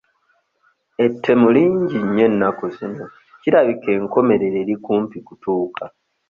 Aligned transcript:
Ettemu 1.05 1.47
lingi 1.55 1.97
nnyo 2.03 2.23
ennaku 2.29 2.63
zino 2.77 3.05
kirabika 3.41 3.89
enkomerero 3.97 4.57
eri 4.63 4.75
kumpi 4.85 5.17
kutuuka. 5.27 5.83